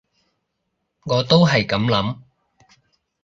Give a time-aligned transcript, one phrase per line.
[1.03, 2.17] 我都係噉諗